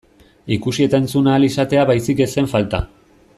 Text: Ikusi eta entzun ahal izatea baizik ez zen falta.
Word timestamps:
Ikusi 0.55 0.85
eta 0.85 0.99
entzun 1.03 1.29
ahal 1.33 1.45
izatea 1.49 1.83
baizik 1.91 2.25
ez 2.27 2.31
zen 2.39 2.51
falta. 2.55 2.83